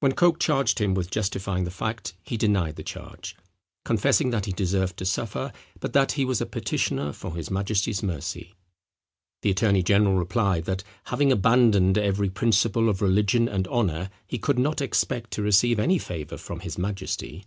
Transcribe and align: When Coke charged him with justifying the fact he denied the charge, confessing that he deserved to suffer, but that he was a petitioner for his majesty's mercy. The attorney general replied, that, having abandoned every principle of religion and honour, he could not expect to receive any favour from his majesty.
When 0.00 0.12
Coke 0.14 0.40
charged 0.40 0.78
him 0.78 0.94
with 0.94 1.10
justifying 1.10 1.64
the 1.64 1.70
fact 1.70 2.14
he 2.22 2.38
denied 2.38 2.76
the 2.76 2.82
charge, 2.82 3.36
confessing 3.84 4.30
that 4.30 4.46
he 4.46 4.52
deserved 4.52 4.96
to 4.96 5.04
suffer, 5.04 5.52
but 5.80 5.92
that 5.92 6.12
he 6.12 6.24
was 6.24 6.40
a 6.40 6.46
petitioner 6.46 7.12
for 7.12 7.34
his 7.36 7.50
majesty's 7.50 8.02
mercy. 8.02 8.54
The 9.42 9.50
attorney 9.50 9.82
general 9.82 10.14
replied, 10.16 10.64
that, 10.64 10.82
having 11.08 11.30
abandoned 11.30 11.98
every 11.98 12.30
principle 12.30 12.88
of 12.88 13.02
religion 13.02 13.46
and 13.46 13.68
honour, 13.68 14.08
he 14.26 14.38
could 14.38 14.58
not 14.58 14.80
expect 14.80 15.30
to 15.32 15.42
receive 15.42 15.78
any 15.78 15.98
favour 15.98 16.38
from 16.38 16.60
his 16.60 16.78
majesty. 16.78 17.44